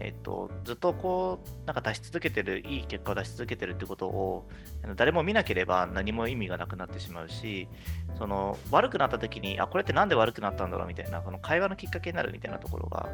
[0.01, 4.49] え、ー、と、ずっとこう、なんか出し続けてる、いい結果を出し続けてるってことを、
[4.97, 7.69] 誰も見なければ何も意味がなくなってしまうし、
[8.17, 13.09] その、悪くなった時に、あ、これってなんで悪くなったんだろうみたいな、この会話のきっかけになるみたいなところが、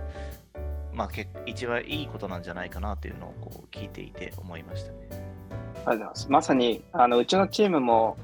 [0.93, 1.09] まあ、
[1.47, 5.09] 一番いいことなんじゃないかなというのをこう聞いていて思いましたね。
[5.11, 6.31] ありがとうございます。
[6.31, 8.17] まさに、あのうちのチームも、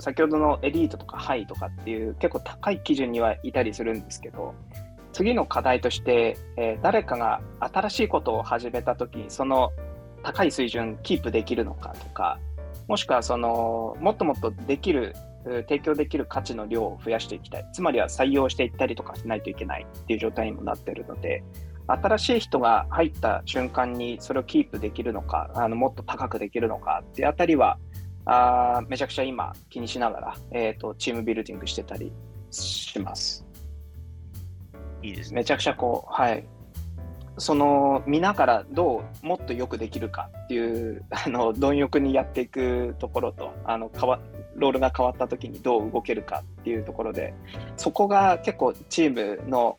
[0.00, 4.54] 先ほどのエリートとかハイとかっていう結構高い基準にはいたりするんですけど、
[5.12, 9.72] 次の課題として、えー、誰かが新しいことを始めたときに、その
[10.22, 12.38] 高い水準キープできるのかとか、
[12.88, 15.14] もしくはそのもっともっとできる、
[15.44, 17.66] 提供できる価値の量を増やしていきたい。
[17.72, 21.42] つまりは採用していったりとかしないといけないっていう状態にもなってるので、
[21.86, 27.78] 新しい人が入った瞬間にそれをキープできるのか、あのもっと高くできるのかっていうあたりは、
[28.24, 32.12] あめちゃくちゃ今気にしながら、えーと、チームビルディングしてたり
[32.50, 33.44] します。
[35.02, 35.36] いいですね。
[35.40, 36.44] めちゃくちゃこう、はい。
[37.38, 44.20] その見ながらどうもっとよくできるかっていう あの貪欲にやっていくところとあの変わ
[44.54, 47.32] ロールが変わった時にどう動けるかっていうところで
[47.78, 49.78] そこが結構チームの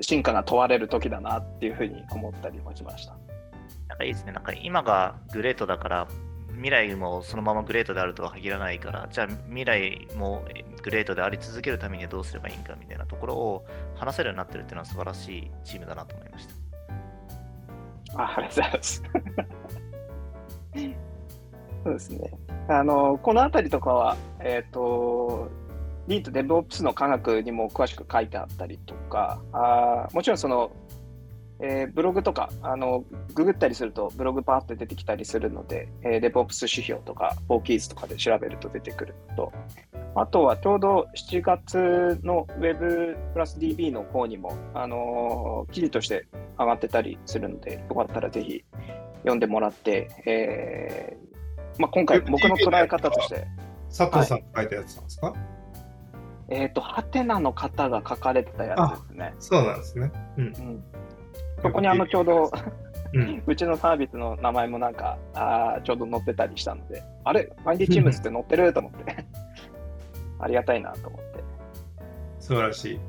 [0.00, 3.16] 進化が問われる時だなっていうふうに思ったりもしました。
[3.88, 4.32] なんかいいですね。
[4.32, 6.08] なんか今がグレートだから、
[6.62, 10.44] 未来もそのままグレートであるとは限らないから、じゃあ未来も
[10.80, 18.22] グレートであり続けるためにどうすればいいんかみたいなところを話せるようになってるっていうのは素晴らしいチームだなと思いました。
[18.22, 19.02] あありがとうございます。
[21.82, 22.30] そうですね。
[22.68, 25.50] あの、このあたりとかは、えっ、と、
[26.06, 30.70] リート DevOps の科学にも詳しく書いてあったりとか、あもちろんその、
[31.62, 33.04] えーブログとか、あの、
[33.34, 39.52] ググったりするとブログパーって出てきたりするので、えー DevOps 指標とか、4 keys とかで調べると出てくるのと、
[40.14, 46.26] あとはちょうど7月の Web プラス DB の方にも、あのー記事として
[46.58, 48.64] 上がってたりするので、よかったらぜひ
[49.18, 53.46] 読んでもらって、えーまあ、今回僕の捉え方として、
[53.96, 55.34] 佐藤さんが書いたやつなんですか、
[56.48, 59.34] えっ、と、ハテナの方が書かれてたやつですね。
[59.38, 60.12] そうなんですね。
[60.36, 60.44] うん。
[60.44, 60.84] うん、
[61.62, 62.50] そこにあのちょうど
[63.14, 63.42] うん。
[63.46, 68.72] うちのサービスの名前もなんかあーちょうど載ってたりしたので、あれ、ファインディチームズって載ってる？
[68.72, 69.26] と思って、
[70.40, 71.44] ありがたいなと思って。
[72.40, 73.00] 素晴らしい。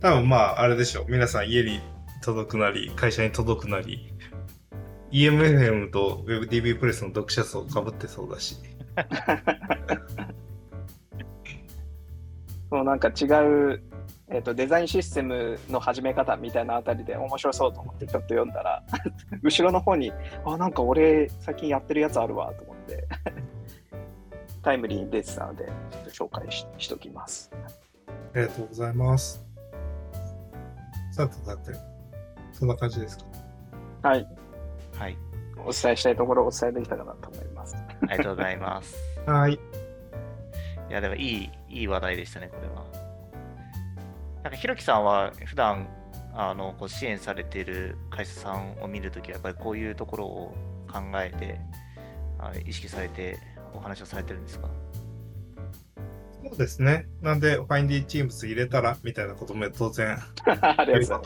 [0.00, 1.06] 多分まあ、あれでしょう。
[1.08, 1.80] 皆さん家に
[2.22, 4.12] 届くなり、会社に届くなり、
[5.12, 8.56] EMFM と WebDB プレスの読者層かぶってそうだし。
[12.68, 13.80] そうなんか違う、
[14.28, 18.82] えー、とデザインシステムの始め方みたいなあたりで面白そうと思ってちょっと読んだら
[19.42, 20.12] 後ろの方に
[20.44, 23.06] あなんか俺最近やってるやつあるわと思って
[24.62, 25.66] タイムリーに出てたので
[26.14, 27.52] ちょっと紹介ししときます。
[28.34, 29.46] ありがとうございます。
[31.12, 31.72] さてさて、
[32.52, 33.16] そんな感じです
[34.02, 34.08] か？
[34.08, 34.28] はい、
[34.98, 35.16] はい。
[35.64, 37.76] お伝えしたいところをお伝えできたかなと思います。
[37.76, 38.96] ありがとうございます。
[39.24, 39.54] はい。
[39.54, 39.58] い
[40.90, 43.05] や、でもいい、いい話題でしたね、これは。
[44.46, 45.88] なんか、ひろきさんは普段
[46.32, 50.54] あのこう支援されている会社さんを見るときは、やっぱりこういうところを
[50.88, 51.58] 考えて、
[52.38, 53.38] あ意識されて
[53.74, 54.68] お話をされてるんですか？
[56.48, 57.08] そうですね。
[57.22, 60.16] なんで、ファインディチームズ入れたらみたいなことも当然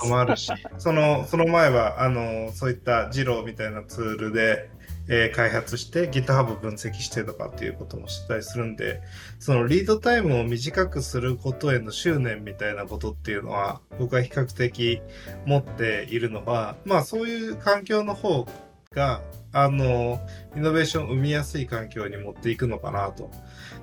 [0.09, 4.71] もあるし、そのその前はあのそういったジローみたいなツールで、
[5.13, 9.03] えー開発して GitHub 分析してとかっていうこともしてたりするんで、
[9.41, 15.03] そのリードタイムを短くすることへの執念みたいなことっていうのは、僕は比較的
[15.47, 18.47] 持っているのは、まあそういう環境の方
[18.93, 19.21] が、
[19.53, 20.21] あの、
[20.57, 23.31] イノベーションを生みやすい環境に持っていくのかなと。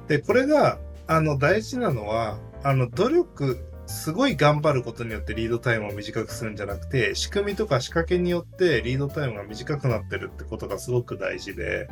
[0.07, 11.87] で、これが、あの、大事なのは、あの、努力、すごい頑張ることによってリードタイムを短くするんじゃなくて、仕組みとか仕掛けによってリードタイムが短くなってるってことがすごく大事で、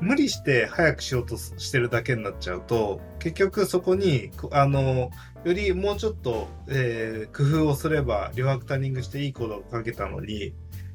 [0.00, 5.10] 無理して早くしようとしてるだけになっちゃうと、結局そこに、あの、
[5.44, 10.54] よりもうちょっと、えー工夫をすれば、リファクタリングしていいコードをかけたのに、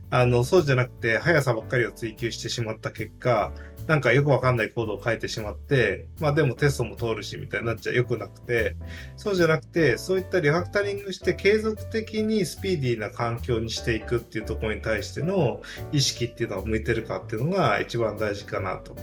[0.09, 3.51] あの、そうじゃなくて、速さばっかりを追求してしまった結果、
[3.88, 8.75] なんかよくわかんないコードを書いてしまって、まあでもテストも通るしみたいになっちゃ良くなくて、
[9.15, 15.61] そうじゃなくて、そういったリファクタリングして継続的にスピーディーな環境にしていくっていうところに対しての
[15.91, 18.95] 意識っていうのは向いてるかっていうのが一番大事かなと。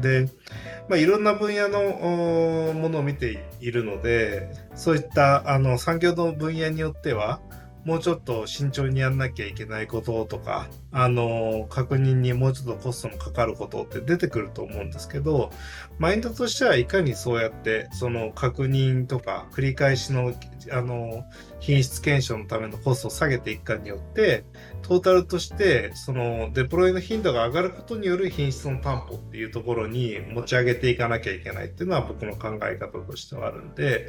[0.00, 0.28] で、
[0.88, 7.40] まあ、いろんな分野のものを見ているので、そういったあの産業の分野によっては、
[7.84, 15.50] もうちょっと慎重にやんなきゃいけないこととか、あの、確認にもうちょっとコストのかかることって出てくると思うんですけど、
[15.98, 20.32] マインドとしてはいかにそうやって、その確認とか繰り返しの、
[20.70, 21.24] あの、
[21.60, 24.44] 品質検証のためのコストを下げていくかによって、
[24.80, 34.06] トータルとして、そのデプロイの頻度が上がることによる品質の担保っていうところに持ち上げていかなきゃいけないっていうのは僕の考え方としてはあるんで、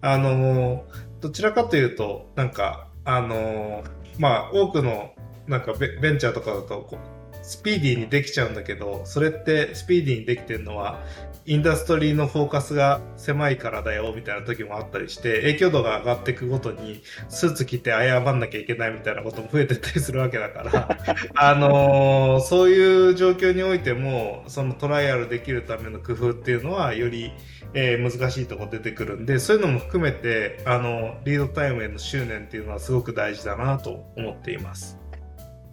[0.00, 0.84] あの、
[1.20, 3.84] どちらかというと、なんか、あの、
[4.18, 5.12] まあ、多くの、
[5.46, 6.98] なんかベンチャーとかだと、
[7.42, 11.00] スピーディーにできちゃうんだけど、それってスピーディーにできてるのは、
[11.48, 20.98] インダストリーのフォーカスが狭いからだよみたいな時もあったりして、影響度が上がっていくごとに、スーツ着て謝んなきゃいけないみたいなことも増えてったりするわけだから、
[21.36, 27.32] あのーそういう状況においても、そのトライアルできるための工夫っていうのは、より、
[27.74, 34.98] えー難しいとこ出てくるんで、そういうのも含めて、あの、リードタイムへの執念っていうのはすごく大事だなと思っています。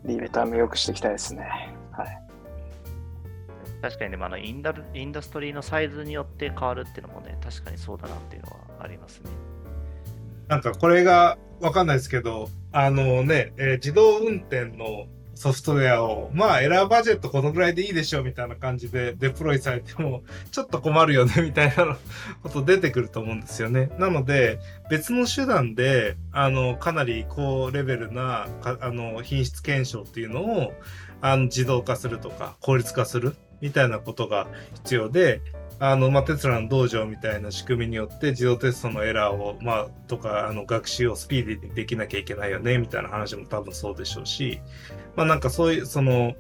[0.05, 1.47] リーベターム良くしていきたいですね。
[1.91, 2.22] はい。
[3.83, 9.29] 確かにでもあのインダルインダストリーのサイズによって変わるっていうのもね、確かにそうだなっていうのはありますね。
[10.47, 21.97] なんかこれがわかんないですけど、あのね、えー自動運転のソフトウェアを、まあエラーバジェットこのぐらいでいいでしょうみたいな感じでデプロイされても、ちょっと困るよね みたいな
[22.41, 23.91] こと出てくると思うんですよね。
[23.99, 24.59] なので、
[24.89, 30.73] 別の手段で、あの、かなり高レベルな、あの、品質検証っていうのを、
[31.19, 35.41] あの、自動化するとか、効率化するみたいなことが必要で、
[35.79, 44.61] あの、まあ、テスラの道場みたいな仕組みによって自動テストのエラーを、まあ、とか、あの、学習をスピーディーにできなきゃいけないよね、みたいな話も多分そうでしょうし、
[45.15, 46.33] まあ、なんかそういう、その、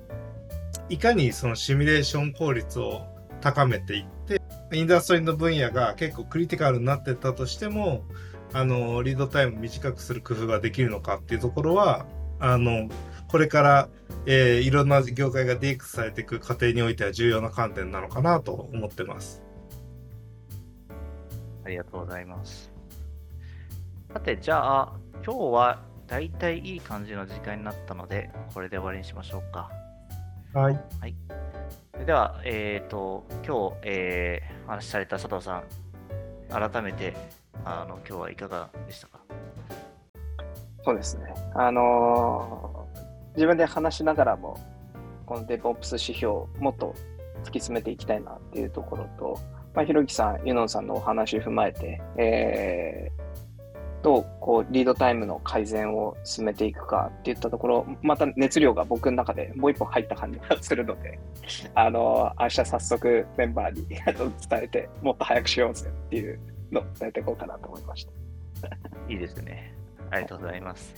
[0.89, 3.05] いかにそのシミュレーション効率を
[3.39, 4.41] 高めていって、
[4.73, 8.03] インダストリーの分野が結構クリティカルになってたとしても、
[8.51, 12.05] あの、リードタイム短くする工夫ができるのかっていうところは、
[12.39, 12.89] あの、
[13.29, 13.89] これから、
[14.25, 19.41] えーいろんな業界が DX されていく過程においては重要な観点なのかなと思ってます。
[21.65, 22.71] ありがとうございます。
[24.13, 24.93] さて、じゃあ、
[25.25, 29.69] 今日はだいたいいい感じの時間になったので、これで終わりにしましょうか。
[30.53, 30.79] はい。
[31.93, 35.63] それでは、えっ、と、今日、えーお話しされた佐藤さん、
[36.71, 37.13] 改めて、
[37.65, 39.19] あの、今日はいかがでしたか？
[40.85, 41.33] そうですね。
[41.55, 42.82] あのー
[43.35, 44.59] 自分で話しながらも、
[45.25, 46.93] この DevOps 指標をもっと
[47.43, 49.39] 突き詰めていきたいなっていうところと、
[49.73, 53.23] まあ、ひろきさん、ユノンさんのお話を踏まえて、えー
[54.03, 61.17] どうこうリードタイムの改善を進めていくかっていったところ、また熱量が僕の中でもう一歩入った感じがするので、
[61.73, 64.01] あの明日早速メンバーに伝
[64.51, 68.11] えて、もっと早くしようぜっていうのを伝えていこうかなと思いました。
[69.07, 69.73] いいですね。
[70.11, 70.93] ありがとうございます。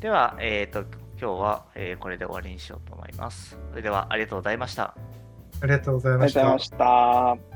[0.00, 0.84] では、えっ、と、
[1.20, 3.58] 今日は、えーこれで終わりにしようと思います。
[3.70, 4.96] それでは、ありがとうございました。
[5.60, 6.58] ありがとうございありましたがとうございま。
[6.58, 7.49] した。